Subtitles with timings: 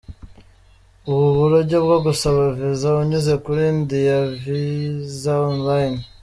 [1.11, 6.01] Ubu buryo bwo gusaba visa unyuze kuri indianvisaonline.